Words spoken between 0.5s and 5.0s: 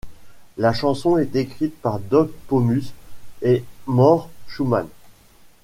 La chanson est ecrite par Doc Pomus et Mort Shuman.